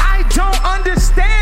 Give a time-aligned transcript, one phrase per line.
[0.00, 1.37] I don't understand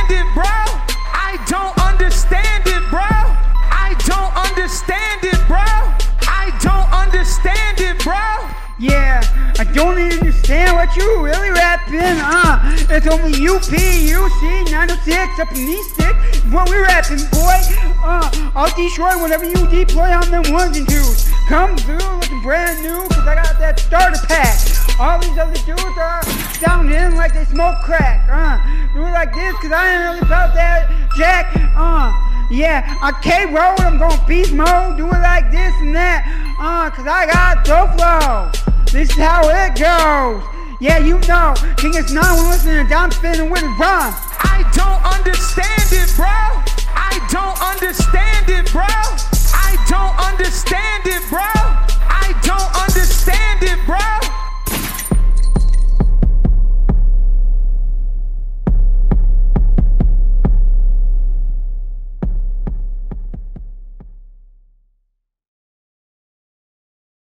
[8.79, 9.25] Yeah,
[9.58, 12.76] I don't even understand what you really rapping, uh.
[12.93, 16.44] It's only UP, UC, 906, up in these sticks.
[16.53, 17.57] What we rapping, boy.
[18.04, 21.25] Uh, I'll destroy whatever you deploy on them ones and twos.
[21.48, 24.61] Come through looking brand new, cause I got that starter pack.
[25.00, 26.22] All these other dudes are
[26.61, 28.61] sounding like they smoke crack, uh.
[28.93, 32.12] Do it like this, cause I ain't really about that jack, uh.
[32.50, 34.98] Yeah, on K Road, I'm going beast mode.
[34.98, 36.29] Do it like this and that.
[36.61, 38.66] Uh, cause I got the flow.
[38.92, 40.42] This is how it goes.
[40.81, 41.55] Yeah, you know.
[41.77, 44.15] King is not listening to Don spinning with his.
[44.45, 46.09] I don't understand it,